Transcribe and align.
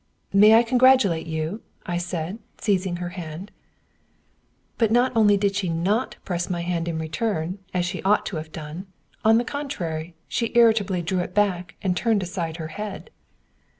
"May 0.33 0.55
I 0.55 0.63
congratulate 0.63 1.27
you?" 1.27 1.61
I 1.85 1.99
said, 1.99 2.39
seizing 2.59 2.95
her 2.95 3.09
hand. 3.09 3.51
But 4.79 4.89
not 4.91 5.15
only 5.15 5.37
did 5.37 5.55
she 5.55 5.69
not 5.69 6.15
press 6.25 6.49
my 6.49 6.61
hand 6.61 6.87
in 6.87 6.97
return, 6.97 7.59
as 7.71 7.85
she 7.85 8.01
ought 8.01 8.25
to 8.25 8.37
have 8.37 8.51
done; 8.51 8.87
on 9.23 9.37
the 9.37 9.45
contrary, 9.45 10.15
she 10.27 10.53
irritably 10.55 11.03
drew 11.03 11.19
it 11.19 11.35
back 11.35 11.75
and 11.83 11.95
turned 11.95 12.23
aside 12.23 12.57
her 12.57 12.69
head. 12.69 13.11